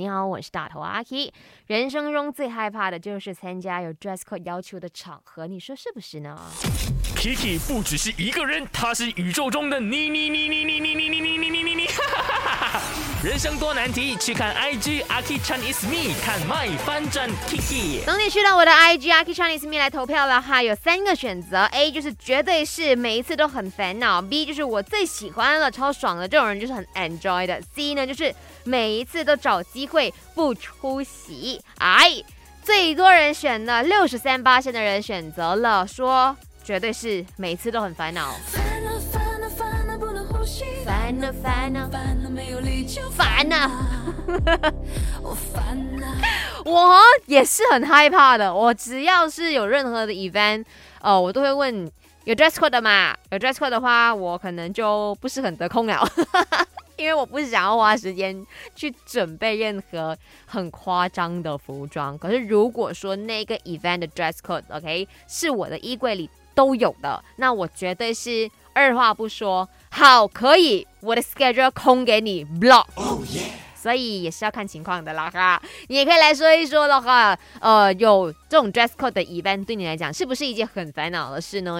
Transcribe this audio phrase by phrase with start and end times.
[0.00, 1.30] 你好，我是大头阿 K。
[1.66, 6.34] 人生中最害怕的就是参加有 dress code 要求的场合，你说是不是呢
[7.16, 11.86] ？Kiki 不只是一个人，他是宇宙中的你你你你你你你你你你你你你。
[13.22, 18.02] 人生多难题，去看 IG a k i Chinese Me，看 My 翻转 Kiki。
[18.06, 31.60] 等你去到我的 IG a k i Chinese Me 来投票了哈，有三个选择：A 就是绝对是每一次都很烦恼；B 就是我最喜欢了，超爽的这种人就是很 enjoy 的；C 呢就是每一次都找机会不出席。
[31.76, 32.22] 哎，
[32.64, 38.32] 最多人选了六十三八线的人选择了说，绝对是每次都很烦恼。
[38.50, 39.29] 烦恼烦
[40.40, 43.70] 恼烦恼没有理由烦恼，
[45.22, 46.06] 我烦呐。
[46.64, 48.54] 我也是很害怕的。
[48.54, 50.64] 我只要是有任何的 event，
[51.02, 51.90] 呃，我都会问
[52.24, 53.14] 有 dress code 的嘛？
[53.30, 56.02] 有 dress code 的话，我可能就不是很得空了。
[56.96, 60.16] 因为我不想要花时间去准备任何
[60.46, 62.16] 很夸张的服装。
[62.16, 72.86] 可是如果说那个 event 的 dress code，OK，是我的衣柜里都有的，那我绝对是二话不说，好，可以，我的 schedule 空给你 block。
[73.74, 75.62] 所以也是要看情况的啦哈。
[75.88, 81.78] 你也可以来说一说的话，呃，有这种 dress code 的 event 对你来讲是不是一件很烦恼的事呢？